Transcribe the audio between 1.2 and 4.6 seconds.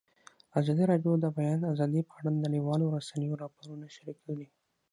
د بیان آزادي په اړه د نړیوالو رسنیو راپورونه شریک کړي.